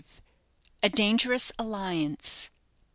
A 0.81 0.89
DANGEROUS 0.89 1.51
ALLIANCE. 1.59 2.49